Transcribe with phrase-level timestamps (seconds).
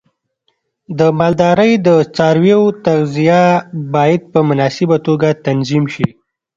[0.99, 3.43] د مالدارۍ د څارویو تغذیه
[3.93, 6.07] باید په مناسبه توګه تنظیم شي.